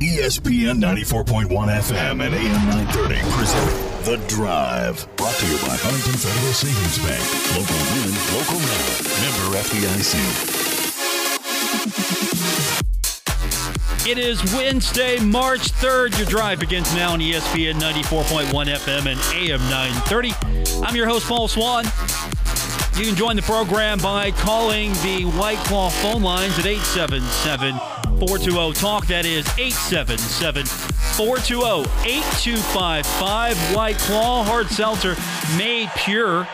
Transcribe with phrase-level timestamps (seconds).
[0.00, 5.08] ESPN 94.1 FM and AM 930 present The Drive.
[5.16, 7.18] Brought to you by Huntington Federal Savings Bank.
[7.58, 8.86] Local then, local now.
[9.18, 10.14] Member FDIC.
[14.08, 16.16] It is Wednesday, March 3rd.
[16.16, 20.32] Your drive begins now on ESPN 94.1 FM and AM 930.
[20.86, 21.86] I'm your host, Paul Swann.
[22.94, 28.72] You can join the program by calling the White Claw phone lines at 877 420
[28.72, 29.06] Talk.
[29.06, 33.76] That is 877 420 8255.
[33.76, 35.14] White Claw, hard seltzer,
[35.56, 36.48] made pure.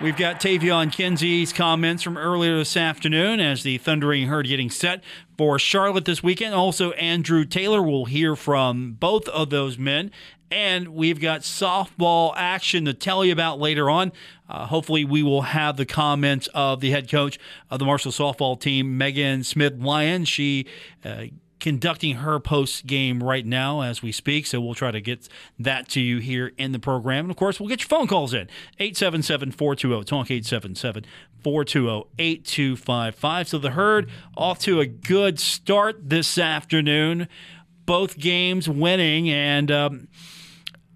[0.00, 5.04] We've got Taevion Kinsey's comments from earlier this afternoon as the Thundering Herd getting set
[5.36, 6.54] for Charlotte this weekend.
[6.54, 10.10] Also, Andrew Taylor will hear from both of those men.
[10.50, 14.12] And we've got softball action to tell you about later on.
[14.48, 17.38] Uh, hopefully, we will have the comments of the head coach
[17.70, 20.24] of the Marshall softball team, Megan Smith Lyon.
[20.24, 20.66] She
[21.04, 21.24] uh,
[21.64, 24.44] conducting her post game right now as we speak.
[24.44, 27.24] So we'll try to get that to you here in the program.
[27.24, 31.06] And of course, we'll get your phone calls in 877 420 Talk 877
[31.42, 33.48] 420 8255.
[33.48, 37.28] So the herd off to a good start this afternoon.
[37.86, 39.30] Both games winning.
[39.30, 40.08] And, um,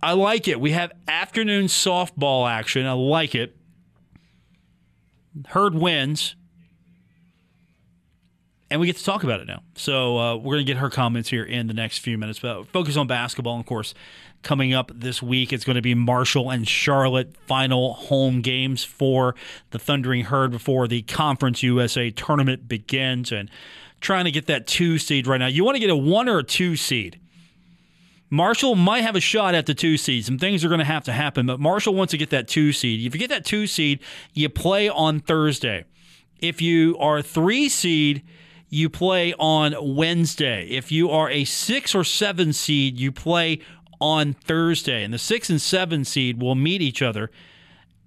[0.03, 0.61] I like it.
[0.61, 2.87] We have afternoon softball action.
[2.87, 3.57] I like it.
[5.49, 6.37] Herd wins.
[8.71, 9.63] And we get to talk about it now.
[9.77, 12.39] So uh, we're going to get her comments here in the next few minutes.
[12.39, 13.95] But focus on basketball, of course,
[14.43, 19.35] coming up this week, it's going to be Marshall and Charlotte final home games for
[19.71, 23.33] the Thundering Herd before the Conference USA tournament begins.
[23.33, 23.51] And
[24.01, 25.47] trying to get that two seed right now.
[25.47, 27.19] You want to get a one or a two seed.
[28.31, 30.25] Marshall might have a shot at the two seed.
[30.25, 32.73] Some things are going to have to happen, but Marshall wants to get that two
[32.73, 33.07] seed.
[33.07, 34.01] If you get that two seed,
[34.35, 35.85] you play on Thursday.
[36.39, 38.23] If you are three seed,
[38.69, 40.69] you play on Wednesday.
[40.69, 43.61] If you are a six or seven seed, you play
[44.01, 45.03] on Thursday.
[45.03, 47.31] And the six and seven seed will meet each other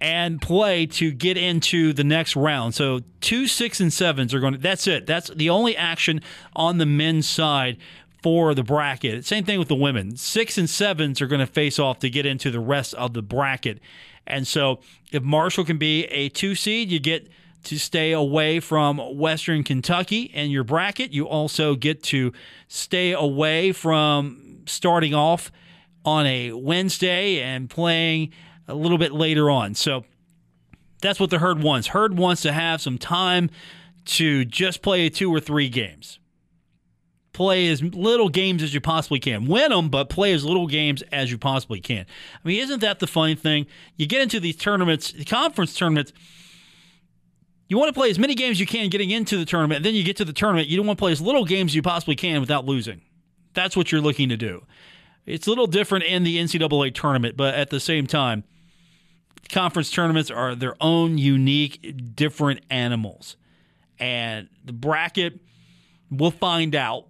[0.00, 2.74] and play to get into the next round.
[2.74, 5.06] So two, six, and sevens are going to, that's it.
[5.06, 6.20] That's the only action
[6.56, 7.76] on the men's side
[8.22, 9.24] for the bracket.
[9.24, 10.16] Same thing with the women.
[10.16, 13.22] Six and sevens are going to face off to get into the rest of the
[13.22, 13.80] bracket.
[14.26, 17.28] And so if Marshall can be a two seed, you get
[17.64, 21.12] to stay away from Western Kentucky in your bracket.
[21.12, 22.32] You also get to
[22.68, 25.50] stay away from starting off
[26.04, 28.32] on a Wednesday and playing
[28.68, 29.74] a little bit later on.
[29.74, 30.04] So
[31.00, 31.88] that's what the herd wants.
[31.88, 33.50] Herd wants to have some time
[34.04, 36.18] to just play two or three games
[37.32, 39.46] play as little games as you possibly can.
[39.46, 42.06] Win them, but play as little games as you possibly can.
[42.44, 43.66] I mean, isn't that the funny thing?
[43.96, 46.12] You get into these tournaments, the conference tournaments,
[47.68, 49.84] you want to play as many games as you can getting into the tournament, and
[49.84, 51.74] then you get to the tournament, you don't want to play as little games as
[51.74, 53.00] you possibly can without losing.
[53.54, 54.66] That's what you're looking to do.
[55.24, 58.44] It's a little different in the NCAA tournament, but at the same time,
[59.48, 63.36] conference tournaments are their own unique, different animals.
[63.98, 65.40] And the bracket,
[66.10, 67.06] we'll find out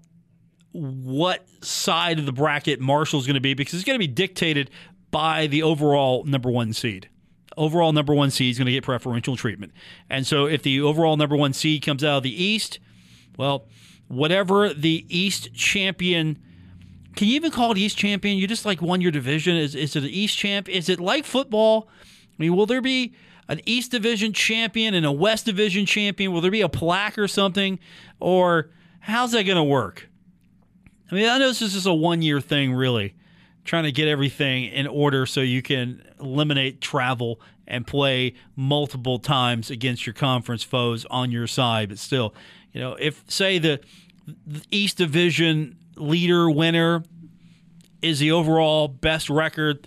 [0.72, 4.71] what side of the bracket Marshall's going to be because it's going to be dictated
[5.10, 7.09] by the overall number one seed.
[7.56, 9.72] Overall number one seed is going to get preferential treatment.
[10.09, 12.78] And so if the overall number one seed comes out of the East,
[13.37, 13.66] well,
[14.09, 16.38] whatever the East champion
[17.15, 18.38] can you even call it East champion?
[18.38, 19.56] You just like won your division.
[19.56, 20.69] Is, is it an East champ?
[20.69, 21.88] Is it like football?
[21.93, 23.15] I mean, will there be
[23.49, 26.32] an East Division champion and a West Division champion?
[26.32, 27.78] Will there be a plaque or something?
[28.19, 30.09] Or how's that going to work?
[31.10, 33.14] I mean, I know this is just a one year thing, really,
[33.64, 39.70] trying to get everything in order so you can eliminate travel and play multiple times
[39.70, 41.88] against your conference foes on your side.
[41.88, 42.34] But still,
[42.72, 43.80] you know, if, say, the,
[44.46, 47.02] the East Division leader winner
[48.00, 49.86] is the overall best record,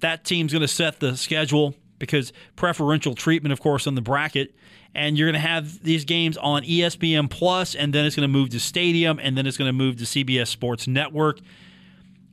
[0.00, 4.54] that team's going to set the schedule because preferential treatment, of course, on the bracket
[4.94, 8.32] and you're going to have these games on ESPN Plus, and then it's going to
[8.32, 11.40] move to Stadium, and then it's going to move to CBS Sports Network.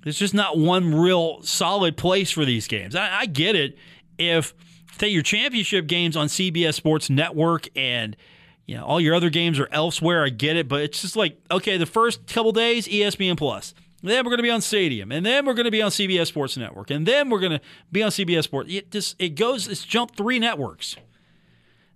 [0.04, 2.96] There's just not one real solid place for these games.
[2.96, 3.78] I, I get it
[4.18, 4.54] if
[5.00, 8.18] say your championship games on CBS Sports Network and
[8.66, 10.24] you know all your other games are elsewhere.
[10.24, 13.74] I get it, but it's just like okay, the first couple days ESPN Plus.
[14.02, 16.28] Then we're going to be on Stadium, and then we're going to be on CBS
[16.28, 17.62] Sports Network, and then we're going to
[17.92, 18.72] be on CBS Sports.
[18.72, 19.68] It just it goes.
[19.68, 20.96] It's jumped three networks.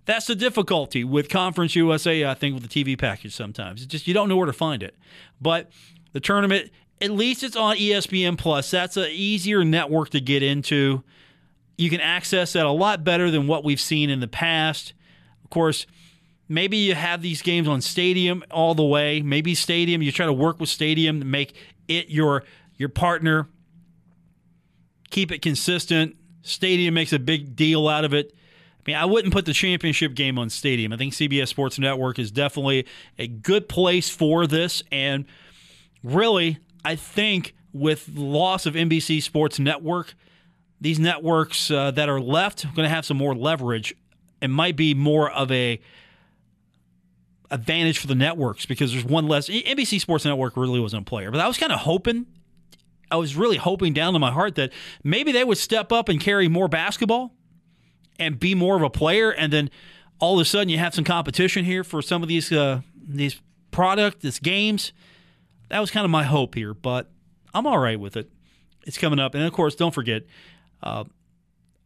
[0.06, 3.82] That's the difficulty with Conference USA, I think, with the TV package sometimes.
[3.82, 4.96] It's just you don't know where to find it.
[5.40, 5.70] But
[6.12, 6.70] the tournament,
[7.00, 8.70] at least it's on ESPN Plus.
[8.70, 11.02] That's an easier network to get into.
[11.78, 14.92] You can access that a lot better than what we've seen in the past.
[15.42, 15.86] Of course,
[16.48, 19.22] maybe you have these games on Stadium all the way.
[19.22, 21.54] Maybe Stadium, you try to work with Stadium to make
[21.88, 22.44] it your
[22.76, 23.48] your partner.
[25.10, 26.16] Keep it consistent.
[26.42, 28.34] Stadium makes a big deal out of it.
[28.86, 30.92] I mean, I wouldn't put the championship game on Stadium.
[30.92, 32.86] I think CBS Sports Network is definitely
[33.18, 34.82] a good place for this.
[34.92, 35.24] And
[36.02, 40.14] really, I think with loss of NBC Sports Network,
[40.80, 43.94] these networks uh, that are left are going to have some more leverage.
[44.42, 45.80] It might be more of a
[47.50, 49.48] advantage for the networks because there's one less.
[49.48, 52.26] NBC Sports Network really wasn't a player, but I was kind of hoping.
[53.10, 54.72] I was really hoping down to my heart that
[55.02, 57.32] maybe they would step up and carry more basketball
[58.18, 59.70] and be more of a player, and then
[60.18, 63.40] all of a sudden you have some competition here for some of these uh, these
[63.70, 64.92] product, these games.
[65.68, 67.10] That was kind of my hope here, but
[67.52, 68.30] I'm all right with it.
[68.86, 70.24] It's coming up, and of course, don't forget.
[70.82, 71.04] Uh,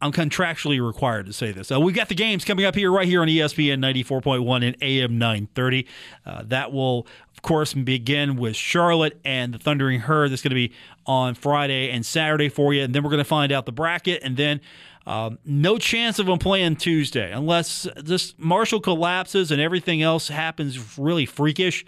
[0.01, 1.73] I'm contractually required to say this.
[1.73, 5.19] Uh, we've got the games coming up here, right here on ESPN 94.1 and AM
[5.19, 5.87] 930.
[6.25, 10.31] Uh, that will, of course, begin with Charlotte and the Thundering Herd.
[10.31, 10.73] That's going to be
[11.05, 12.85] on Friday and Saturday for you.
[12.85, 14.23] And then we're going to find out the bracket.
[14.23, 14.61] And then
[15.09, 20.99] um, no chance of them playing Tuesday unless this Marshall collapses and everything else happens
[20.99, 21.87] really freakish.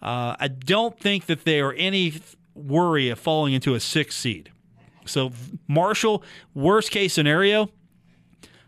[0.00, 2.14] Uh, I don't think that they are any
[2.54, 4.52] worry of falling into a six seed.
[5.04, 5.32] So
[5.66, 6.22] Marshall,
[6.54, 7.70] worst case scenario,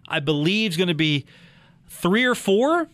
[0.08, 1.25] I believe is going to be
[1.88, 2.88] three or four.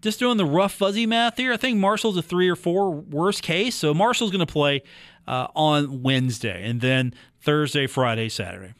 [0.00, 3.42] Just doing the rough fuzzy math here, I think Marshall's a three or four worst
[3.42, 3.74] case.
[3.74, 4.84] So Marshall's going to play
[5.26, 8.74] uh, on Wednesday, and then Thursday, Friday, Saturday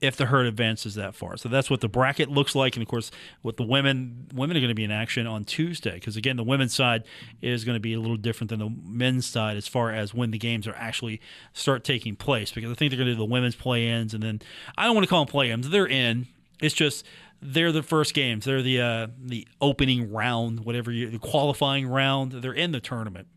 [0.00, 1.36] if the herd advances that far.
[1.36, 2.76] So that's what the bracket looks like.
[2.76, 3.10] And of course,
[3.42, 6.44] with the women, women are going to be in action on Tuesday because again, the
[6.44, 7.04] women's side
[7.40, 10.30] is going to be a little different than the men's side as far as when
[10.30, 11.20] the games are actually
[11.52, 12.50] start taking place.
[12.50, 14.42] Because I think they're going to do the women's play-ins, and then
[14.76, 15.68] I don't want to call them play-ins.
[15.70, 16.26] They're in.
[16.60, 17.04] It's just
[17.40, 18.44] they're the first games.
[18.44, 22.32] They're the uh, the opening round, whatever you, the qualifying round.
[22.32, 23.28] They're in the tournament.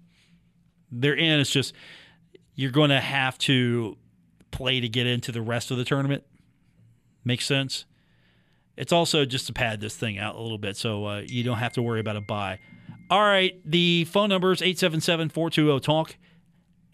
[0.91, 1.39] They're in.
[1.39, 1.73] It's just
[2.55, 3.97] you're going to have to
[4.51, 6.23] play to get into the rest of the tournament.
[7.27, 7.83] Makes sense.
[8.77, 11.57] It's also just to pad this thing out a little bit so uh, you don't
[11.57, 12.59] have to worry about a buy.
[13.09, 16.15] All right, the phone number is 877 420 TALK.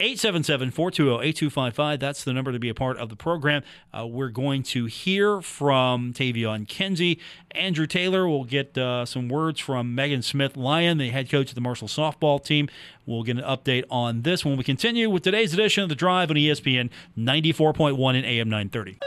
[0.00, 2.00] 877 420 8255.
[2.00, 3.62] That's the number to be a part of the program.
[3.96, 7.20] Uh, we're going to hear from Taevion Kinsey.
[7.52, 11.54] Andrew Taylor will get uh, some words from Megan Smith Lyon, the head coach of
[11.54, 12.68] the Marshall softball team.
[13.06, 16.28] We'll get an update on this when we continue with today's edition of The Drive
[16.28, 18.98] on ESPN 94.1 and AM 930.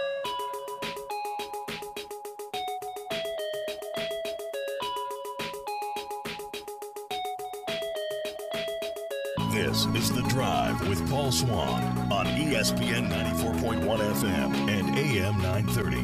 [10.09, 16.04] The Drive with Paul Swann on ESPN 94.1 FM and AM 930.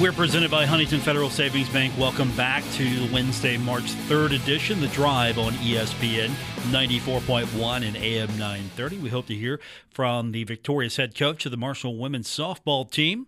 [0.00, 1.94] We're presented by Huntington Federal Savings Bank.
[1.98, 6.28] Welcome back to Wednesday, March 3rd edition, The Drive on ESPN
[6.70, 8.98] 94.1 and AM 930.
[8.98, 9.58] We hope to hear
[9.90, 13.26] from the victorious head coach of the Marshall women's softball team,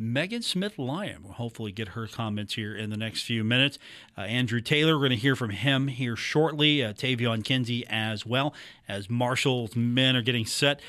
[0.00, 1.22] Megan Smith Lyon.
[1.22, 3.78] We'll hopefully get her comments here in the next few minutes.
[4.16, 6.82] Uh, Andrew Taylor, we're going to hear from him here shortly.
[6.82, 8.54] Uh, Taevion Kinsey as well,
[8.88, 10.80] as Marshall's men are getting set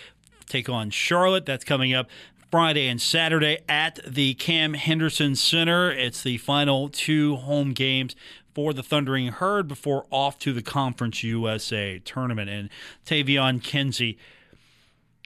[0.48, 1.46] take on Charlotte.
[1.46, 2.10] That's coming up
[2.50, 5.92] Friday and Saturday at the Cam Henderson Center.
[5.92, 8.16] It's the final two home games
[8.54, 12.50] for the Thundering Herd before off to the Conference USA tournament.
[12.50, 12.70] And
[13.06, 14.18] Taevion Kinsey,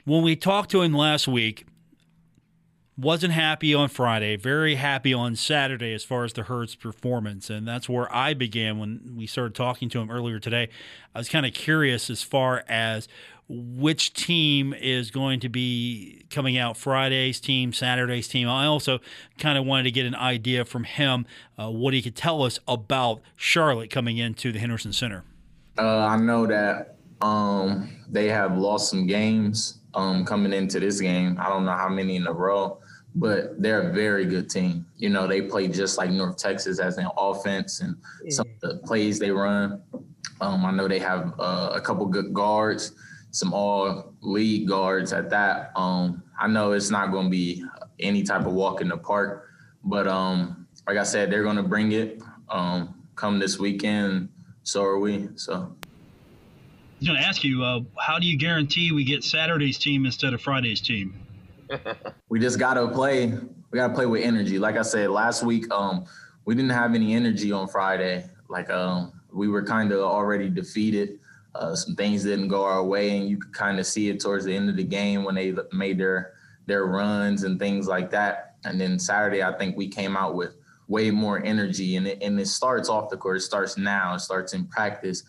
[0.04, 1.66] when we talked to him last week,
[2.98, 7.50] wasn't happy on Friday, very happy on Saturday as far as the Herd's performance.
[7.50, 10.70] And that's where I began when we started talking to him earlier today.
[11.14, 13.06] I was kind of curious as far as
[13.48, 18.48] which team is going to be coming out Friday's team, Saturday's team.
[18.48, 18.98] I also
[19.38, 21.26] kind of wanted to get an idea from him
[21.58, 25.22] uh, what he could tell us about Charlotte coming into the Henderson Center.
[25.78, 31.36] Uh, I know that um, they have lost some games um, coming into this game.
[31.38, 32.78] I don't know how many in a row
[33.16, 34.86] but they're a very good team.
[34.98, 37.96] You know, they play just like North Texas as an offense and
[38.28, 39.82] some of the plays they run.
[40.42, 42.92] Um, I know they have uh, a couple good guards,
[43.30, 45.72] some all league guards at that.
[45.76, 47.64] Um, I know it's not going to be
[48.00, 49.48] any type of walk in the park,
[49.82, 52.20] but um, like I said, they're going to bring it
[52.50, 54.28] um, come this weekend.
[54.62, 55.30] So are we.
[55.36, 55.54] So.
[55.54, 60.04] I was going to ask you, uh, how do you guarantee we get Saturday's team
[60.04, 61.14] instead of Friday's team?
[62.28, 63.26] we just gotta play.
[63.70, 64.58] We gotta play with energy.
[64.58, 66.06] Like I said last week, um,
[66.44, 68.28] we didn't have any energy on Friday.
[68.48, 71.18] Like um, we were kind of already defeated.
[71.54, 74.44] Uh, some things didn't go our way, and you could kind of see it towards
[74.44, 76.34] the end of the game when they made their
[76.66, 78.56] their runs and things like that.
[78.64, 80.56] And then Saturday, I think we came out with
[80.88, 83.38] way more energy, and it, and it starts off the court.
[83.38, 84.14] It starts now.
[84.14, 85.22] It starts in practice.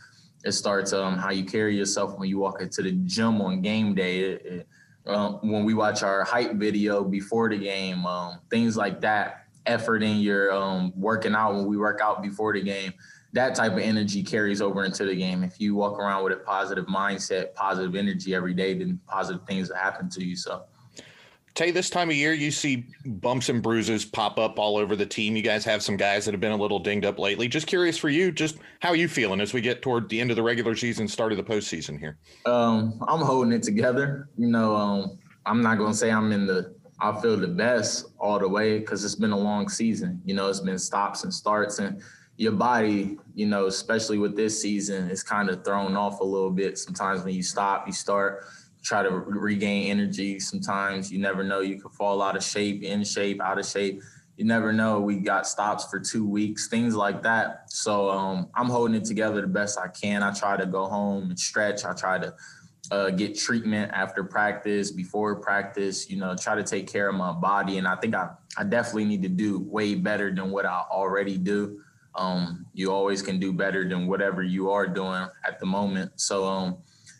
[0.43, 3.95] It starts um, how you carry yourself when you walk into the gym on game
[3.95, 4.19] day.
[4.19, 4.67] It, it,
[5.09, 9.43] um, when we watch our hype video before the game, um, things like that.
[9.65, 12.93] Effort in your um, working out when we work out before the game
[13.33, 15.43] that type of energy carries over into the game.
[15.43, 19.69] If you walk around with a positive mindset, positive energy every day, then positive things
[19.69, 20.35] will happen to you.
[20.35, 20.63] So,
[21.57, 25.07] Tay, this time of year, you see bumps and bruises pop up all over the
[25.07, 25.35] team.
[25.35, 27.47] You guys have some guys that have been a little dinged up lately.
[27.47, 30.35] Just curious for you, just how you feeling as we get toward the end of
[30.35, 32.15] the regular season, start of the postseason here?
[32.45, 34.29] Um, I'm holding it together.
[34.37, 38.05] You know, um, I'm not going to say I'm in the I feel the best
[38.19, 40.21] all the way because it's been a long season.
[40.25, 42.03] You know, it's been stops and starts, and
[42.37, 46.51] your body, you know, especially with this season, is kind of thrown off a little
[46.51, 46.77] bit.
[46.77, 48.45] Sometimes when you stop, you start
[48.87, 50.39] try to regain energy.
[50.39, 54.01] Sometimes you never know you could fall out of shape, in shape, out of shape.
[54.37, 55.01] You never know.
[55.01, 57.71] We got stops for two weeks, things like that.
[57.71, 60.23] So um, I'm holding it together the best I can.
[60.23, 61.83] I try to go home and stretch.
[61.83, 62.33] I try to
[62.89, 66.09] uh, get treatment after practice, before practice.
[66.09, 67.79] You know, try to take care of my body.
[67.79, 71.37] And I think I I definitely need to do way better than what I already
[71.37, 71.81] do
[72.17, 76.11] um, you always can do better than whatever you are doing at the moment.
[76.15, 76.77] So um,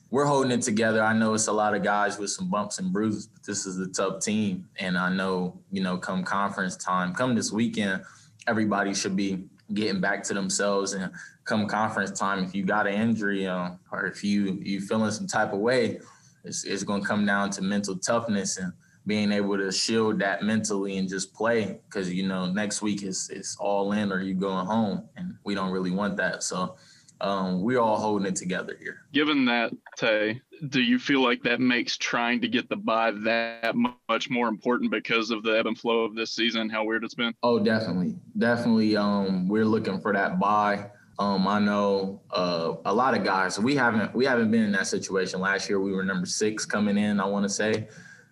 [0.10, 1.04] we're holding it together.
[1.04, 3.80] I know it's a lot of guys with some bumps and bruises, but this is
[3.80, 4.68] a tough team.
[4.80, 8.04] And I know, you know, come conference time, come this weekend,
[8.48, 10.94] everybody should be getting back to themselves.
[10.94, 11.12] And
[11.44, 15.28] come conference time, if you got an injury um, or if you you feeling some
[15.28, 16.00] type of way,
[16.44, 18.74] it's, it's going to come down to mental toughness and–
[19.08, 23.30] being able to shield that mentally and just play because you know next week is
[23.34, 26.76] it's all in or you going home and we don't really want that so
[27.22, 31.60] um, we're all holding it together here given that tay do you feel like that
[31.60, 33.76] makes trying to get the buy that
[34.10, 37.16] much more important because of the ebb and flow of this season how weird it's
[37.16, 40.90] been oh definitely definitely um, we're looking for that buy.
[41.20, 43.60] um, I know uh, a lot of guys.
[43.60, 45.40] We haven't we haven't been in that situation.
[45.40, 47.20] Last year we were number six coming in.
[47.20, 47.88] I want to say,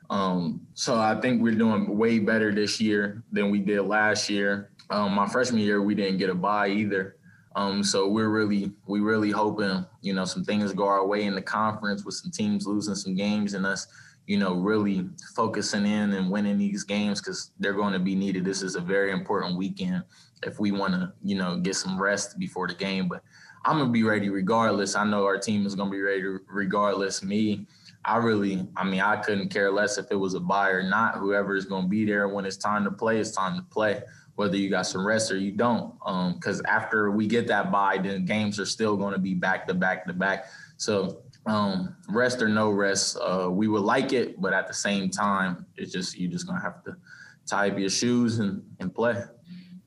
[0.10, 4.70] um, so I think we're doing way better this year than we did last year.
[4.90, 7.18] Um, my freshman year, we didn't get a buy either.
[7.56, 11.36] Um, so we're really, we really hoping, you know, some things go our way in
[11.36, 13.88] the conference with some teams losing some games and us,
[14.28, 18.44] you know, really focusing in and winning these games because they're going to be needed.
[18.44, 20.04] This is a very important weekend
[20.44, 23.08] if we want to, you know, get some rest before the game.
[23.08, 23.24] But
[23.66, 24.96] I'm gonna be ready regardless.
[24.96, 27.24] I know our team is gonna be ready regardless.
[27.24, 27.66] Me,
[28.06, 31.16] I really, I mean, I couldn't care less if it was a buy or not.
[31.16, 34.04] Whoever is to be there when it's time to play, it's time to play.
[34.36, 35.94] Whether you got some rest or you don't,
[36.36, 39.66] because um, after we get that buy, then games are still going to be back
[39.68, 40.48] to back to back.
[40.78, 45.10] So um, rest or no rest, uh, we would like it, but at the same
[45.10, 46.98] time, it's just you're just gonna have to
[47.46, 49.24] tie up your shoes and, and play.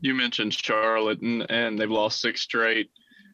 [0.00, 2.90] You mentioned Charlotte, and, and they've lost six straight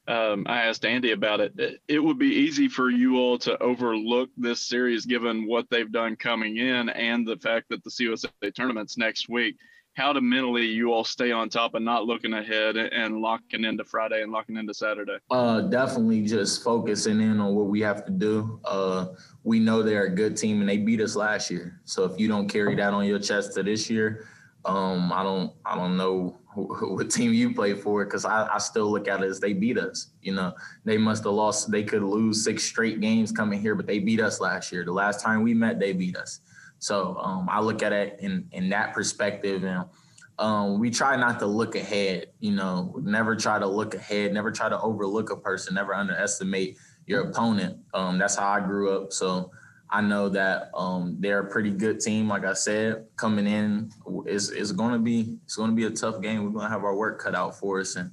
[0.06, 1.80] um, I asked Andy about it.
[1.88, 6.16] It would be easy for you all to overlook this series given what they've done
[6.16, 9.56] coming in and the fact that the CUSA tournament's next week.
[9.94, 13.84] How to mentally you all stay on top and not looking ahead and locking into
[13.84, 15.18] Friday and locking into Saturday?
[15.30, 18.58] Uh, definitely just focusing in on what we have to do.
[18.64, 19.06] Uh,
[19.44, 21.80] we know they're a good team and they beat us last year.
[21.84, 24.26] So if you don't carry that on your chest to this year,
[24.64, 28.90] um, I don't I don't know what team you play for because I, I, still
[28.90, 30.12] look at it as they beat us.
[30.22, 31.70] You know, they must have lost.
[31.70, 34.84] They could lose six straight games coming here, but they beat us last year.
[34.84, 36.40] The last time we met, they beat us.
[36.84, 39.86] So um, I look at it in in that perspective, and
[40.38, 42.26] um, we try not to look ahead.
[42.40, 44.34] You know, never try to look ahead.
[44.34, 45.76] Never try to overlook a person.
[45.76, 46.76] Never underestimate
[47.06, 47.78] your opponent.
[47.94, 49.14] Um, that's how I grew up.
[49.14, 49.50] So
[49.88, 52.28] I know that um, they're a pretty good team.
[52.28, 53.90] Like I said, coming in
[54.26, 56.44] is is going to be it's going to be a tough game.
[56.44, 58.10] We're going to have our work cut out for us, and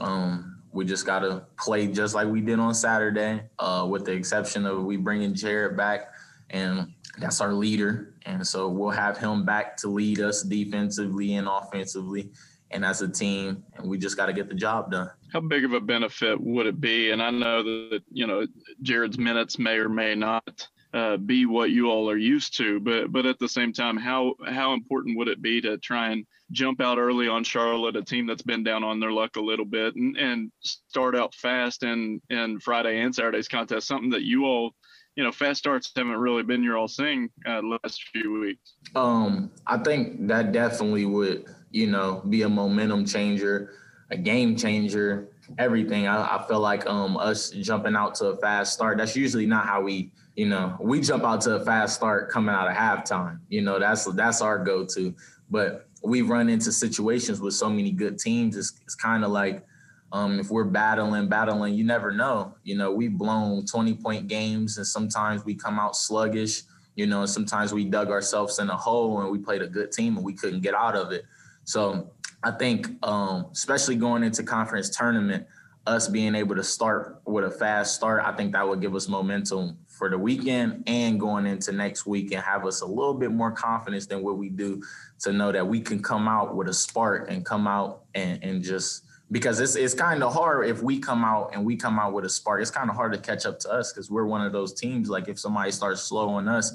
[0.00, 4.12] um, we just got to play just like we did on Saturday, uh, with the
[4.12, 6.12] exception of we bringing Jared back,
[6.50, 11.48] and that's our leader, and so we'll have him back to lead us defensively and
[11.48, 12.30] offensively,
[12.70, 15.10] and as a team, and we just got to get the job done.
[15.32, 17.10] How big of a benefit would it be?
[17.10, 18.46] And I know that you know
[18.82, 22.80] Jared's minutes may or may not uh, be what you all are used to.
[22.80, 26.26] But but at the same time, how how important would it be to try and
[26.52, 29.64] jump out early on Charlotte, a team that's been down on their luck a little
[29.64, 33.86] bit, and, and start out fast in in Friday and Saturday's contest?
[33.86, 34.72] Something that you all
[35.16, 38.74] you know, fast starts haven't really been your all thing uh, last few weeks.
[38.94, 43.72] Um, I think that definitely would, you know, be a momentum changer,
[44.10, 46.06] a game changer, everything.
[46.06, 48.98] I, I feel like um us jumping out to a fast start.
[48.98, 52.54] That's usually not how we you know, we jump out to a fast start coming
[52.54, 53.40] out of halftime.
[53.48, 55.14] You know, that's that's our go-to.
[55.50, 58.56] But we run into situations with so many good teams.
[58.56, 59.64] It's, it's kind of like
[60.12, 62.54] Um, if we're battling, battling, you never know.
[62.62, 66.62] You know, we've blown 20 point games and sometimes we come out sluggish,
[66.94, 69.92] you know, and sometimes we dug ourselves in a hole and we played a good
[69.92, 71.24] team and we couldn't get out of it.
[71.64, 75.46] So I think, um, especially going into conference tournament,
[75.86, 79.08] us being able to start with a fast start, I think that would give us
[79.08, 83.30] momentum for the weekend and going into next week and have us a little bit
[83.30, 84.82] more confidence than what we do
[85.20, 88.62] to know that we can come out with a spark and come out and, and
[88.62, 92.12] just because it's it's kind of hard if we come out and we come out
[92.12, 92.60] with a spark.
[92.60, 95.08] It's kind of hard to catch up to us because we're one of those teams.
[95.08, 96.72] Like if somebody starts slow on us,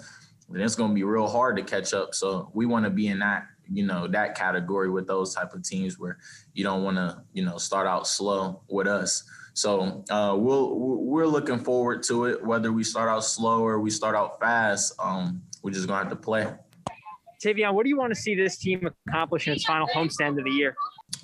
[0.50, 2.14] then it's going to be real hard to catch up.
[2.14, 5.64] So we want to be in that you know that category with those type of
[5.64, 6.18] teams where
[6.54, 9.24] you don't want to you know start out slow with us.
[9.54, 12.44] So uh, we'll we're looking forward to it.
[12.44, 16.10] Whether we start out slow or we start out fast, um, we're just gonna have
[16.10, 16.54] to play.
[17.44, 20.44] Taevion, what do you want to see this team accomplish in its final homestand of
[20.44, 20.76] the year?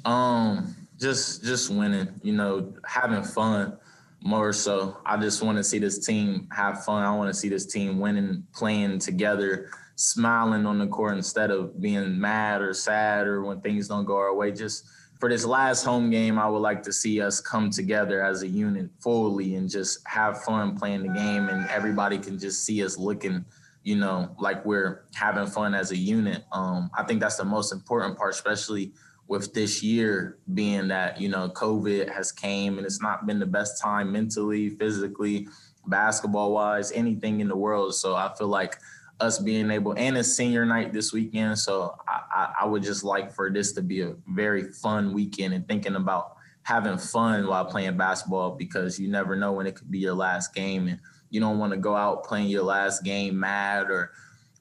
[0.03, 2.09] Um, just just winning.
[2.23, 3.77] You know, having fun
[4.21, 4.97] more so.
[5.05, 7.03] I just want to see this team have fun.
[7.03, 11.79] I want to see this team winning, playing together, smiling on the court instead of
[11.79, 14.51] being mad or sad or when things don't go our way.
[14.51, 14.85] Just
[15.19, 18.47] for this last home game, I would like to see us come together as a
[18.47, 22.97] unit fully and just have fun playing the game, and everybody can just see us
[22.97, 23.45] looking,
[23.83, 26.43] you know, like we're having fun as a unit.
[26.51, 28.93] Um, I think that's the most important part, especially
[29.27, 33.45] with this year being that you know COVID has came and it's not been the
[33.45, 35.47] best time mentally, physically,
[35.87, 37.95] basketball wise, anything in the world.
[37.95, 38.77] So I feel like
[39.19, 41.57] us being able and it's senior night this weekend.
[41.57, 45.55] So I, I, I, would just like for this to be a very fun weekend
[45.55, 49.89] and thinking about having fun while playing basketball because you never know when it could
[49.89, 53.39] be your last game and you don't want to go out playing your last game
[53.39, 54.11] mad or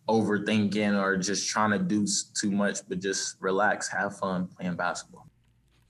[0.09, 2.07] overthinking or just trying to do
[2.39, 5.27] too much, but just relax, have fun playing basketball.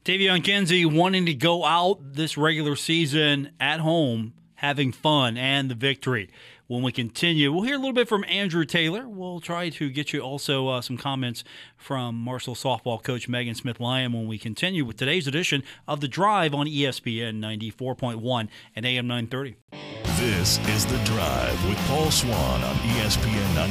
[0.04, 5.75] Taevion Kinsey wanting to go out this regular season at home, having fun and the
[5.75, 6.30] victory
[6.66, 7.52] when we continue.
[7.52, 9.08] We'll hear a little bit from Andrew Taylor.
[9.08, 11.45] We'll try to get you also uh, some comments
[11.76, 16.08] from Marshall softball coach Megan Smith Lyon when we continue with today's edition of The
[16.08, 19.56] Drive on ESPN 94.1 and AM 930.
[20.19, 23.69] This is The Drive with Paul Swann on ESPN 94.1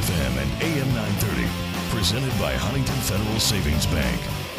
[0.00, 1.48] FM and AM 930.
[1.94, 4.51] Presented by Huntington Federal Savings Bank.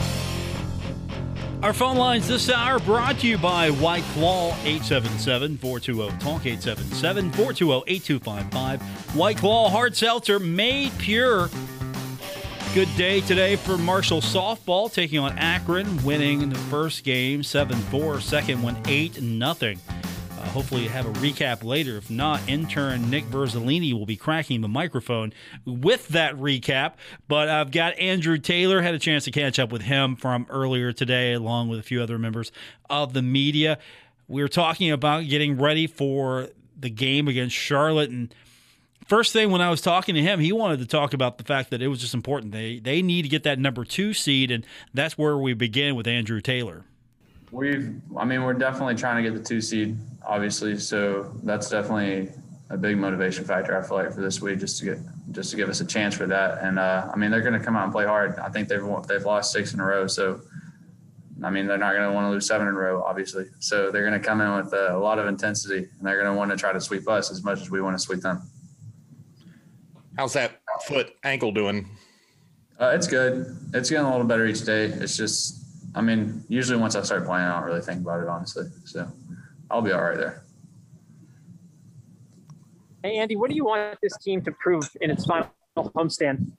[1.63, 7.31] Our phone lines this hour brought to you by White Claw 877 420 Talk 877
[7.31, 9.15] 420 8255.
[9.15, 11.49] White Claw Hard Seltzer made pure.
[12.73, 18.19] Good day today for Marshall softball taking on Akron, winning the first game 7 4,
[18.19, 19.75] second one 8 0
[20.43, 21.97] Uh, hopefully have a recap later.
[21.97, 25.33] If not, intern Nick Verzolini will be cracking the microphone
[25.65, 26.93] with that recap.
[27.27, 30.91] But I've got Andrew Taylor, had a chance to catch up with him from earlier
[30.91, 32.51] today, along with a few other members
[32.89, 33.77] of the media.
[34.27, 38.33] We were talking about getting ready for the game against Charlotte and
[39.07, 41.69] first thing when I was talking to him, he wanted to talk about the fact
[41.69, 42.51] that it was just important.
[42.51, 46.07] They they need to get that number two seed, and that's where we begin with
[46.07, 46.85] Andrew Taylor.
[47.53, 50.77] We've, I mean, we're definitely trying to get the two seed obviously.
[50.77, 52.31] So that's definitely
[52.69, 53.77] a big motivation factor.
[53.77, 54.97] I feel like for this week, just to get
[55.31, 56.59] just to give us a chance for that.
[56.61, 58.37] And uh, I mean, they're going to come out and play hard.
[58.39, 60.41] I think they've they've lost six in a row, so
[61.43, 63.47] I mean, they're not going to want to lose seven in a row, obviously.
[63.59, 66.37] So they're going to come in with a, lot of intensity, and they're going to
[66.37, 68.41] want to try to sweep us as much as we want to sweep them.
[70.15, 71.89] How's that foot ankle doing?
[72.79, 73.57] Uh, it's good.
[73.73, 74.85] It's getting a little better each day.
[74.85, 75.62] It's just,
[75.95, 78.65] I mean, usually once I start playing, I don't really think about it, honestly.
[78.85, 79.07] So
[79.69, 80.43] I'll be all right there.
[83.03, 86.51] Hey, Andy, what do you want this team to prove in its final homestand?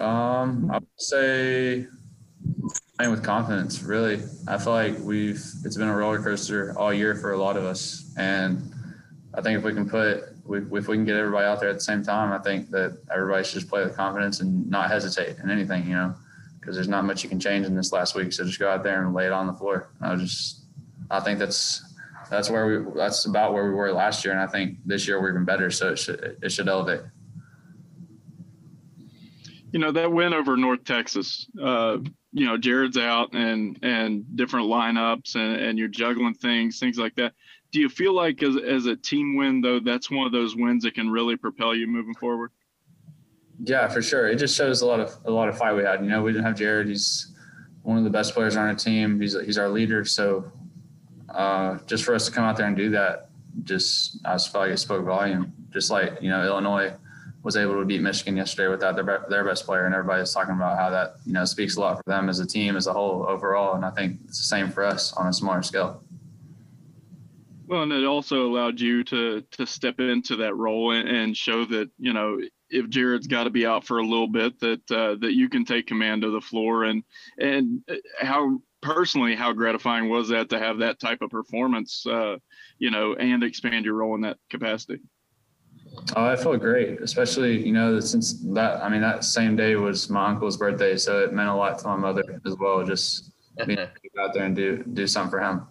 [0.00, 1.86] Um, I would say
[2.96, 3.82] playing with confidence.
[3.82, 7.56] Really, I feel like we've it's been a roller coaster all year for a lot
[7.56, 8.72] of us, and
[9.34, 11.80] I think if we can put if we can get everybody out there at the
[11.80, 15.50] same time, I think that everybody should just play with confidence and not hesitate in
[15.50, 15.86] anything.
[15.86, 16.14] You know,
[16.62, 18.32] because there's not much you can change in this last week.
[18.32, 19.90] So just go out there and lay it on the floor.
[20.00, 20.62] I just,
[21.10, 21.92] I think that's
[22.30, 25.20] that's where we that's about where we were last year, and I think this year
[25.20, 25.70] we're even better.
[25.70, 27.00] So it should it should elevate.
[29.72, 31.48] You know that win over North Texas.
[31.60, 31.98] Uh,
[32.32, 37.16] you know Jared's out and and different lineups and, and you're juggling things, things like
[37.16, 37.32] that.
[37.72, 40.84] Do you feel like as as a team win though, that's one of those wins
[40.84, 42.52] that can really propel you moving forward?
[43.64, 44.28] Yeah, for sure.
[44.28, 46.02] It just shows a lot of a lot of fight we had.
[46.02, 46.88] You know, we didn't have Jared.
[46.88, 47.32] He's
[47.82, 49.20] one of the best players on our team.
[49.20, 50.04] He's he's our leader.
[50.04, 50.50] So
[51.28, 53.30] uh, just for us to come out there and do that,
[53.62, 55.52] just I just felt like it spoke volume.
[55.70, 56.92] Just like you know Illinois
[57.44, 60.76] was able to beat Michigan yesterday without their their best player, and everybody's talking about
[60.76, 63.24] how that you know speaks a lot for them as a team as a whole
[63.28, 63.74] overall.
[63.74, 66.02] And I think it's the same for us on a smaller scale.
[67.68, 71.64] Well, and it also allowed you to to step into that role and, and show
[71.66, 72.40] that you know
[72.72, 75.64] if Jared's got to be out for a little bit, that uh, that you can
[75.64, 77.04] take command of the floor and
[77.38, 77.82] and
[78.20, 82.36] how personally how gratifying was that to have that type of performance, uh,
[82.78, 85.00] you know, and expand your role in that capacity.
[86.16, 90.08] Oh, I felt great, especially you know since that I mean that same day was
[90.08, 92.84] my uncle's birthday, so it meant a lot to my mother as well.
[92.84, 93.32] Just
[93.66, 95.66] being able out there and do do something for him.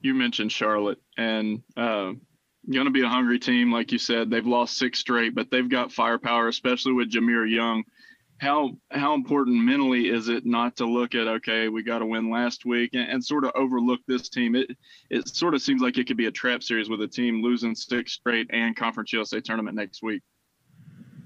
[0.00, 2.12] You mentioned Charlotte, and uh,
[2.72, 4.30] going to be a hungry team, like you said.
[4.30, 7.84] They've lost six straight, but they've got firepower, especially with Jahmir Young.
[8.38, 12.30] How how important mentally is it not to look at okay, we got to win
[12.30, 14.54] last week and, and, sort of overlook this team?
[14.54, 14.70] It
[15.10, 17.74] it sort of seems like it could be a trap series with a team losing
[17.74, 20.22] six straight and Conference USA tournament next week.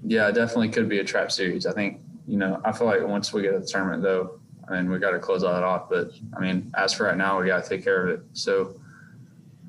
[0.03, 1.67] Yeah, definitely could be a trap series.
[1.67, 4.77] I think you know I feel like once we get to the tournament though, I
[4.77, 5.91] mean we got to close all that off.
[5.91, 8.25] But I mean as for right now, we got to take care of it.
[8.33, 8.81] So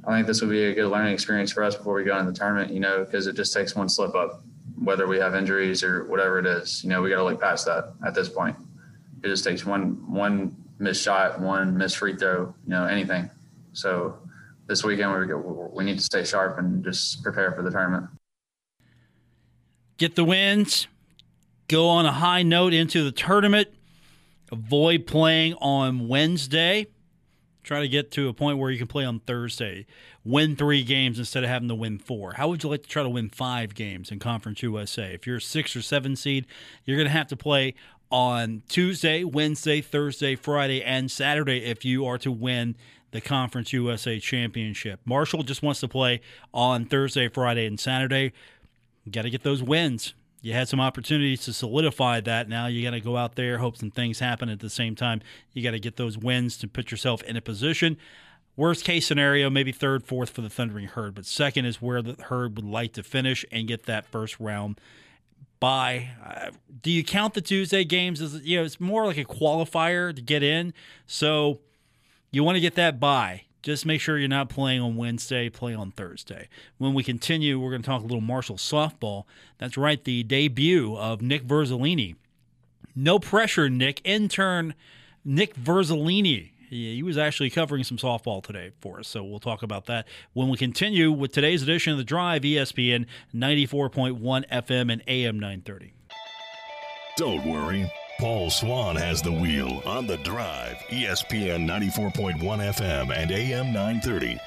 [0.06, 2.30] I think this will be a good learning experience for us before we go into
[2.30, 4.42] the tournament, you know, because it just takes one slip up,
[4.76, 6.82] whether we have injuries or whatever it is.
[6.84, 8.56] You know, we got to look past that at this point.
[9.22, 13.30] It just takes one one missed shot, one missed free throw, you know, anything.
[13.72, 14.18] So
[14.66, 15.34] this weekend we
[15.72, 18.10] we need to stay sharp and just prepare for the tournament.
[19.96, 20.86] Get the wins.
[21.68, 23.68] Go on a high note into the tournament.
[24.52, 26.88] Avoid playing on Wednesday
[27.64, 29.86] Try to get to a point where you can play on Thursday.
[30.22, 32.34] Win three games instead of having to win four.
[32.34, 35.14] How would you like to try to win five games in Conference USA?
[35.14, 36.46] If you're a six or seven seed,
[36.84, 37.74] you're going to have to play
[38.10, 42.76] on Tuesday, Wednesday, Thursday, Friday, and Saturday if you are to win
[43.12, 45.00] the Conference USA Championship.
[45.06, 46.20] Marshall just wants to play
[46.52, 48.32] on Thursday, Friday, and Saturday.
[49.10, 50.12] Got to get those wins
[50.44, 52.50] you had some opportunities to solidify that.
[52.50, 55.22] Now you got to go out there, hope some things happen at the same time.
[55.54, 57.96] You got to get those wins to put yourself in a position.
[58.54, 62.22] Worst case scenario, maybe third, fourth for the Thundering Herd, but second is where the
[62.24, 64.78] Herd would like to finish and get that first round
[65.60, 66.10] bye.
[66.22, 66.50] Uh,
[66.82, 68.64] do you count the Tuesday games as you know?
[68.64, 70.74] It's more like a qualifier to get in,
[71.06, 71.60] so
[72.30, 73.44] you want to get that bye.
[73.64, 76.50] Just make sure you're not playing on Wednesday, play on Thursday.
[76.76, 79.24] When we continue, we're going to talk a little Marshall softball.
[79.56, 82.16] That's right, the debut of Nick Verzolini.
[82.94, 84.02] No pressure, Nick.
[84.04, 84.74] Intern
[85.24, 86.50] Nick Verzolini.
[86.68, 90.50] He was actually covering some softball today for us, so we'll talk about that when
[90.50, 95.94] we continue with today's edition of The Drive, ESPN 94.1 FM and AM 930.
[97.16, 97.90] Don't worry.
[98.18, 104.38] Paul Swann has the wheel on the drive, ESPN 94.1 FM and AM 930.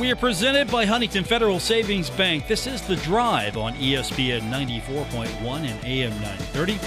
[0.00, 2.48] We are presented by Huntington Federal Savings Bank.
[2.48, 6.78] This is The Drive on ESPN 94.1 and AM 930.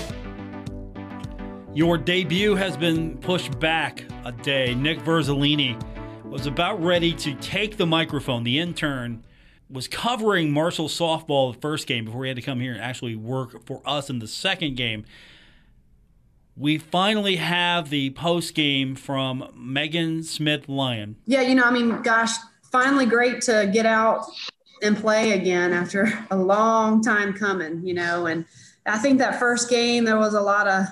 [1.76, 4.74] Your debut has been pushed back a day.
[4.74, 5.80] Nick Verzolini
[6.26, 9.24] was about ready to take the microphone, the intern
[9.69, 13.15] was covering Marshall softball the first game before he had to come here and actually
[13.15, 15.06] work for us in the second game.
[16.56, 21.17] We finally have the post game from Megan Smith Lyon.
[21.25, 22.32] Yeah, you know, I mean, gosh,
[22.71, 24.25] finally great to get out
[24.82, 28.28] and play again after a long time coming, you know.
[28.28, 28.45] And
[28.86, 30.86] I think that first game, there was a lot of,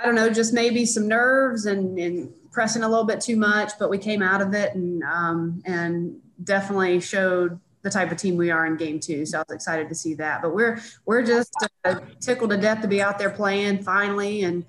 [0.00, 3.72] I don't know, just maybe some nerves and, and pressing a little bit too much,
[3.78, 8.36] but we came out of it and um, and definitely showed the type of team
[8.36, 9.24] we are in game two.
[9.24, 10.42] So I was excited to see that.
[10.42, 11.52] But we're we're just
[11.84, 14.42] uh, tickled to death to be out there playing finally.
[14.42, 14.64] And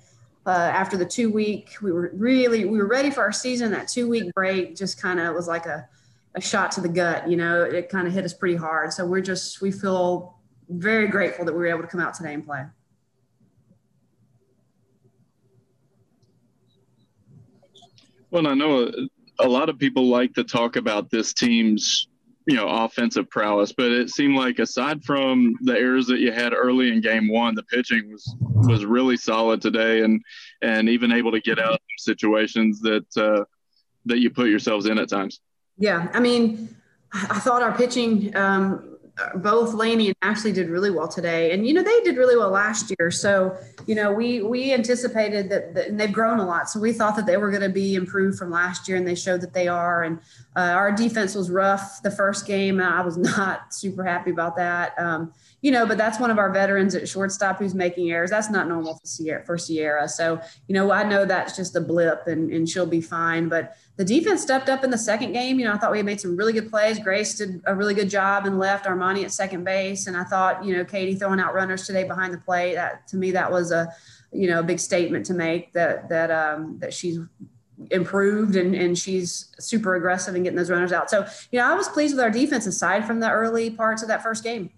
[0.46, 3.70] uh, after the two week, we were really we were ready for our season.
[3.72, 5.88] That two week break just kind of was like a
[6.34, 7.28] a shot to the gut.
[7.28, 8.92] You know, it kind of hit us pretty hard.
[8.92, 10.36] So we're just we feel
[10.68, 12.64] very grateful that we were able to come out today and play.
[18.30, 18.92] Well, I know
[19.40, 22.08] a lot of people like to talk about this team's
[22.46, 26.54] you know offensive prowess, but it seemed like aside from the errors that you had
[26.54, 30.22] early in game one, the pitching was was really solid today, and
[30.62, 33.44] and even able to get out of situations that uh,
[34.06, 35.40] that you put yourselves in at times.
[35.76, 36.74] Yeah, I mean,
[37.12, 38.97] I thought our pitching um,
[39.36, 42.50] both Laney and Ashley did really well today, and you know they did really well
[42.50, 43.10] last year.
[43.10, 46.70] So you know we we anticipated that, that and they've grown a lot.
[46.70, 49.14] So we thought that they were going to be improved from last year, and they
[49.14, 50.04] showed that they are.
[50.04, 50.18] And
[50.56, 52.80] uh, our defense was rough the first game.
[52.80, 54.98] I was not super happy about that.
[54.98, 58.30] Um, you know, but that's one of our veterans at shortstop who's making errors.
[58.30, 59.44] That's not normal for Sierra.
[59.44, 60.08] For Sierra.
[60.08, 63.48] So, you know, I know that's just a blip and, and she'll be fine.
[63.48, 65.58] But the defense stepped up in the second game.
[65.58, 67.00] You know, I thought we made some really good plays.
[67.00, 70.06] Grace did a really good job and left Armani at second base.
[70.06, 72.76] And I thought, you know, Katie throwing out runners today behind the plate.
[72.76, 73.92] That to me, that was a,
[74.30, 77.18] you know, a big statement to make that that um, that she's
[77.90, 81.10] improved and, and she's super aggressive in getting those runners out.
[81.10, 84.08] So, you know, I was pleased with our defense aside from the early parts of
[84.08, 84.70] that first game.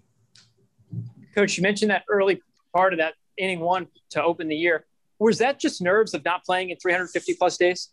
[1.35, 2.41] Coach, you mentioned that early
[2.73, 4.85] part of that inning one to open the year.
[5.19, 7.89] Was that just nerves of not playing in 350 plus days?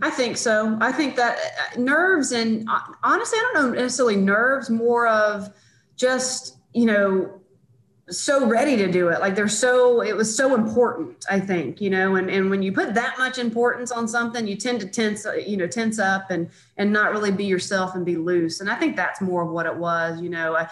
[0.00, 0.78] I think so.
[0.80, 5.52] I think that uh, nerves and uh, honestly, I don't know necessarily nerves, more of
[5.96, 7.40] just, you know,
[8.08, 9.20] so ready to do it.
[9.20, 12.72] Like they're so, it was so important, I think, you know, and, and when you
[12.72, 16.30] put that much importance on something, you tend to tense, uh, you know, tense up
[16.30, 18.60] and, and not really be yourself and be loose.
[18.60, 20.66] And I think that's more of what it was, you know, uh,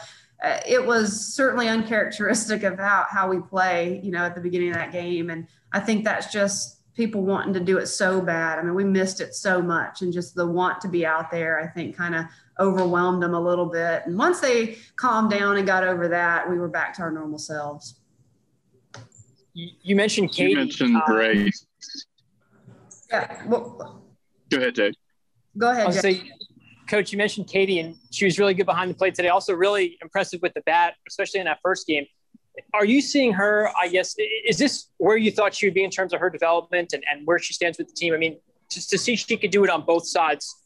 [0.66, 4.76] it was certainly uncharacteristic of how, how we play, you know, at the beginning of
[4.76, 5.30] that game.
[5.30, 8.58] And I think that's just people wanting to do it so bad.
[8.58, 11.58] I mean, we missed it so much and just the want to be out there,
[11.58, 12.26] I think kind of
[12.58, 14.02] overwhelmed them a little bit.
[14.04, 17.38] And once they calmed down and got over that, we were back to our normal
[17.38, 18.00] selves.
[19.54, 20.50] You mentioned Katie.
[20.50, 21.66] You mentioned uh, Grace.
[23.10, 23.46] Yeah.
[23.46, 24.02] Well,
[24.50, 24.92] go ahead, Jay.
[25.56, 25.86] Go ahead.
[25.86, 26.30] I'll say,
[26.86, 29.28] Coach, you mentioned Katie, and she was really good behind the plate today.
[29.28, 32.04] Also, really impressive with the bat, especially in that first game.
[32.74, 33.70] Are you seeing her?
[33.80, 34.14] I guess
[34.46, 37.26] is this where you thought she would be in terms of her development and, and
[37.26, 38.12] where she stands with the team?
[38.12, 38.38] I mean,
[38.70, 40.60] just to see she could do it on both sides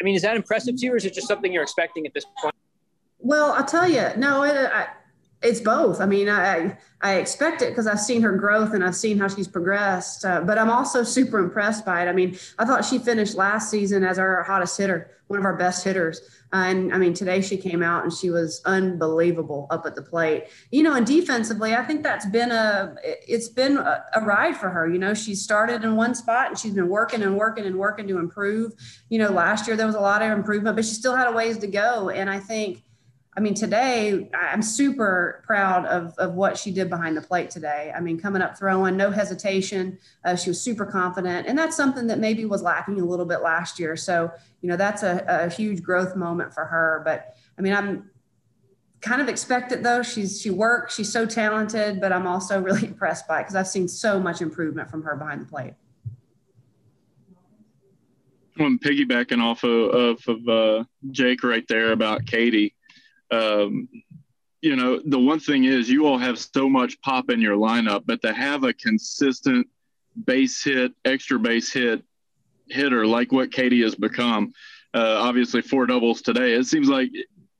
[0.00, 2.14] I mean, is that impressive to you, or is it just something you're expecting at
[2.14, 2.54] this point?
[3.18, 4.88] Well, I'll tell you, no, I,
[5.42, 6.00] it's both.
[6.00, 9.28] I mean, I I expect it because I've seen her growth and I've seen how
[9.28, 10.24] she's progressed.
[10.24, 12.08] Uh, but I'm also super impressed by it.
[12.08, 15.56] I mean, I thought she finished last season as our hottest hitter, one of our
[15.56, 16.20] best hitters.
[16.54, 20.44] And I mean, today she came out and she was unbelievable up at the plate.
[20.70, 24.70] You know, and defensively, I think that's been a it's been a, a ride for
[24.70, 24.88] her.
[24.88, 28.06] You know, she started in one spot and she's been working and working and working
[28.06, 28.72] to improve.
[29.08, 31.32] You know, last year there was a lot of improvement, but she still had a
[31.32, 32.10] ways to go.
[32.10, 32.84] And I think
[33.36, 37.92] I mean, today I'm super proud of, of what she did behind the plate today.
[37.94, 39.98] I mean, coming up throwing, no hesitation.
[40.24, 41.48] Uh, she was super confident.
[41.48, 43.96] And that's something that maybe was lacking a little bit last year.
[43.96, 47.02] So, you know, that's a, a huge growth moment for her.
[47.04, 48.08] But I mean, I'm
[49.00, 50.04] kind of expect it though.
[50.04, 53.68] She's, she works, she's so talented, but I'm also really impressed by it because I've
[53.68, 55.74] seen so much improvement from her behind the plate.
[58.60, 62.73] I'm piggybacking off of, of, of uh, Jake right there about Katie
[63.34, 63.88] um,
[64.60, 68.04] you know, the one thing is you all have so much pop in your lineup,
[68.06, 69.66] but to have a consistent
[70.24, 72.02] base hit, extra base hit
[72.68, 74.52] hitter like what Katie has become,
[74.94, 77.10] uh, obviously four doubles today, it seems like,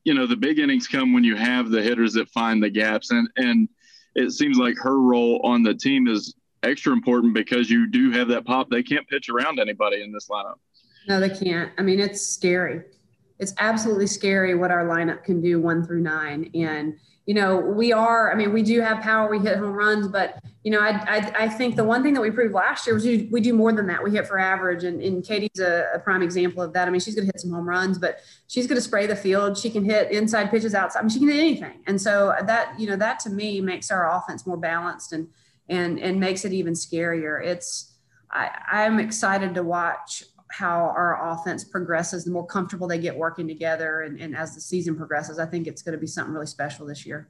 [0.05, 3.11] you know, the big innings come when you have the hitters that find the gaps.
[3.11, 3.69] And, and
[4.15, 8.29] it seems like her role on the team is extra important because you do have
[8.29, 8.71] that pop.
[8.71, 10.57] They can't pitch around anybody in this lineup.
[11.07, 11.71] No, they can't.
[11.77, 12.83] I mean, it's scary
[13.38, 16.51] it's absolutely scary what our lineup can do one through nine.
[16.55, 20.09] And, you know, we are, I mean, we do have power, we hit home runs,
[20.09, 22.94] but, you know, I, I, I think the one thing that we proved last year
[22.94, 24.05] was we, we do more than that.
[24.05, 24.85] We hit for average.
[24.85, 26.87] And, and Katie's a, a prime example of that.
[26.87, 29.16] I mean, she's going to hit some home runs, but she's going to spray the
[29.16, 29.59] field.
[29.59, 31.01] She can hit inside pitches outside.
[31.01, 31.81] I mean, she can hit anything.
[31.87, 35.29] And so that, you know, that to me makes our offense more balanced and,
[35.68, 37.44] and, and makes it even scarier.
[37.44, 37.92] It's,
[38.31, 40.25] I, I'm excited to watch
[40.59, 44.03] how our offense progresses, the more comfortable they get working together.
[44.03, 46.87] And, and as the season progresses, I think it's going to be something really special
[46.87, 47.29] this year.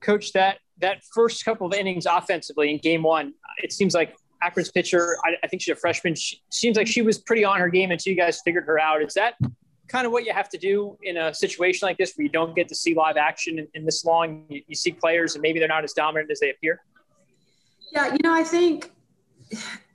[0.00, 4.70] Coach, that that first couple of innings offensively in game one, it seems like Akron's
[4.70, 6.14] pitcher, I, I think she's a freshman.
[6.14, 9.02] She seems like she was pretty on her game until you guys figured her out.
[9.02, 9.34] Is that
[9.88, 12.54] kind of what you have to do in a situation like this where you don't
[12.54, 14.44] get to see live action in, in this long?
[14.48, 16.82] You, you see players and maybe they're not as dominant as they appear?
[17.92, 18.92] Yeah, you know, I think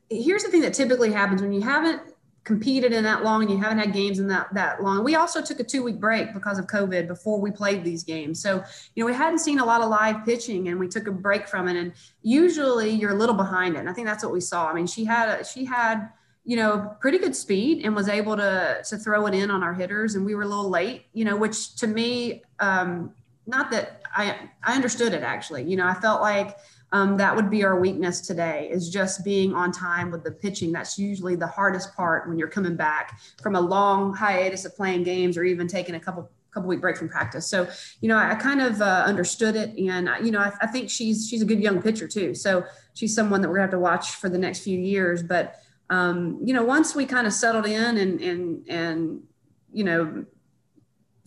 [0.09, 2.01] here's the thing that typically happens when you haven't
[2.43, 5.03] competed in that long and you haven't had games in that that long.
[5.03, 8.41] We also took a two week break because of COVID before we played these games.
[8.41, 8.63] So,
[8.95, 11.47] you know, we hadn't seen a lot of live pitching and we took a break
[11.47, 11.75] from it.
[11.75, 11.91] And
[12.21, 13.79] usually you're a little behind it.
[13.79, 14.69] And I think that's what we saw.
[14.69, 16.09] I mean, she had she had
[16.45, 19.73] you know pretty good speed and was able to to throw it in on our
[19.73, 23.11] hitters and we were a little late you know which to me um
[23.45, 26.55] not that i i understood it actually you know i felt like
[26.91, 30.71] um, that would be our weakness today is just being on time with the pitching
[30.71, 35.03] that's usually the hardest part when you're coming back from a long hiatus of playing
[35.03, 37.67] games or even taking a couple couple week break from practice so
[38.01, 40.89] you know i, I kind of uh, understood it and you know I, I, think
[40.89, 43.79] she's she's a good young pitcher too so she's someone that we're gonna have to
[43.79, 47.65] watch for the next few years but um, you know once we kind of settled
[47.65, 49.23] in and and and
[49.71, 50.25] you know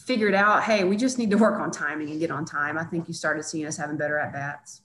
[0.01, 2.79] figured out, hey, we just need to work on timing and get on time.
[2.79, 4.83] I think you started seeing us having better at bats.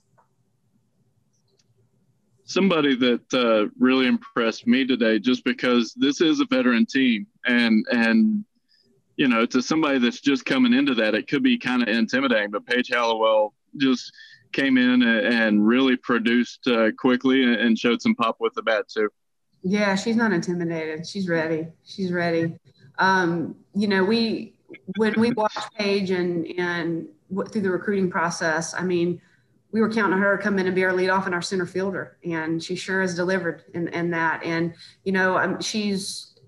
[2.46, 7.86] Somebody that uh, really impressed me today, just because this is a veteran team, and
[7.92, 8.46] and
[9.18, 12.52] you know, to somebody that's just coming into that, it could be kind of intimidating.
[12.52, 14.12] But Paige Hallowell just
[14.52, 19.10] came in and really produced uh, quickly and showed some pop with the bat too.
[19.64, 21.08] Yeah, she's not intimidated.
[21.08, 21.68] She's ready.
[21.84, 22.56] She's ready.
[23.00, 24.54] Um, you know, we
[24.98, 27.08] when we watched Paige and and
[27.52, 29.22] through the recruiting process, I mean,
[29.76, 31.66] we were counting on her to come in and be our leadoff and our center
[31.66, 34.42] fielder, and she sure has delivered in, in that.
[34.42, 36.40] And you know, um, she's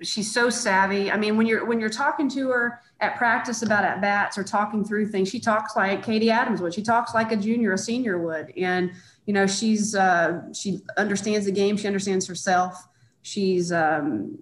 [0.00, 1.10] she's so savvy.
[1.10, 4.44] I mean, when you're when you're talking to her at practice about at bats or
[4.44, 6.72] talking through things, she talks like Katie Adams would.
[6.72, 8.92] She talks like a junior, a senior would, and
[9.26, 11.76] you know, she's uh, she understands the game.
[11.76, 12.88] She understands herself.
[13.20, 14.38] She's um,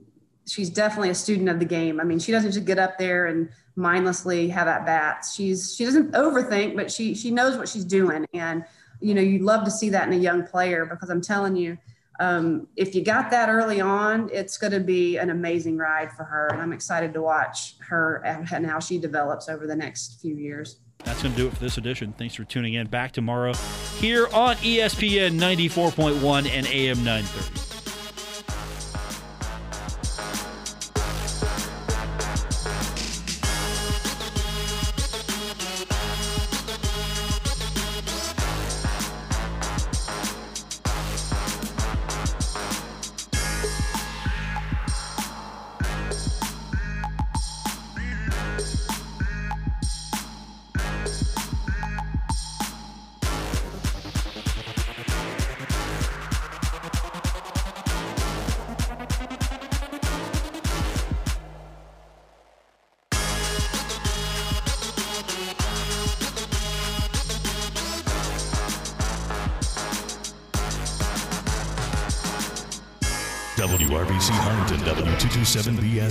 [0.47, 2.01] she's definitely a student of the game.
[2.01, 5.35] I mean, she doesn't just get up there and mindlessly have at bats.
[5.35, 8.65] She's she doesn't overthink, but she she knows what she's doing, and
[9.01, 11.77] you know, you'd love to see that in a young player because I'm telling you
[12.21, 16.25] um, if you got that early on, it's going to be an amazing ride for
[16.25, 16.49] her.
[16.53, 20.77] And I'm excited to watch her and how she develops over the next few years.
[21.05, 22.13] That's going to do it for this edition.
[22.17, 22.87] Thanks for tuning in.
[22.87, 23.55] Back tomorrow
[23.99, 27.62] here on ESPN 94.1 and AM 930.